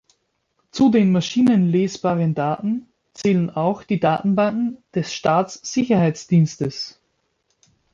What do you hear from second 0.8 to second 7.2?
den maschinenlesbaren Daten zählen auch die Datenbanken des Staatssicherheitsdienstes.